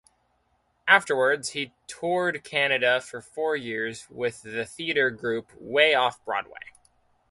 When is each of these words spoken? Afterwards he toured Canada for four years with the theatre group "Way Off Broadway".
Afterwards 0.87 1.49
he 1.49 1.75
toured 1.85 2.43
Canada 2.43 3.01
for 3.01 3.21
four 3.21 3.55
years 3.55 4.07
with 4.09 4.41
the 4.41 4.65
theatre 4.65 5.11
group 5.11 5.51
"Way 5.59 5.93
Off 5.93 6.25
Broadway". 6.25 6.73